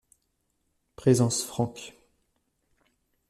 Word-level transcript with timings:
Présence 0.95 1.43
franque. 1.45 1.93